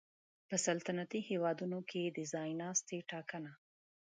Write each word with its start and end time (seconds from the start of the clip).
په 0.47 0.55
سلطنتي 0.65 1.19
هېوادونو 1.29 1.79
کې 1.89 2.01
د 2.07 2.19
ځای 2.33 2.49
ناستي 2.61 2.97
ټاکنه 3.11 3.51